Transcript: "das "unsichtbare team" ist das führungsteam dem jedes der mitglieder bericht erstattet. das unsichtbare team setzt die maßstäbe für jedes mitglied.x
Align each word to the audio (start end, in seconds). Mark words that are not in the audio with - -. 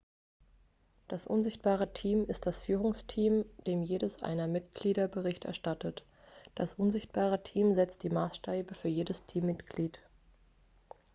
"das 1.07 1.27
"unsichtbare 1.27 1.93
team" 1.93 2.25
ist 2.25 2.47
das 2.47 2.59
führungsteam 2.59 3.45
dem 3.67 3.83
jedes 3.83 4.17
der 4.17 4.47
mitglieder 4.47 5.07
bericht 5.07 5.45
erstattet. 5.45 6.03
das 6.55 6.73
unsichtbare 6.73 7.43
team 7.43 7.75
setzt 7.75 8.01
die 8.01 8.09
maßstäbe 8.09 8.73
für 8.73 8.87
jedes 8.87 9.21
mitglied.x 9.35 9.99